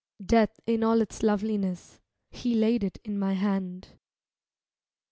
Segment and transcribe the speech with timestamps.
[0.25, 1.99] Death in all loveliness,
[2.31, 3.99] he laid it in my hand.